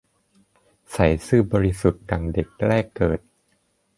[0.91, 0.97] ใส
[1.27, 3.19] ซื่อบริสุทธิ์ดั่งเด็กแรกเกิด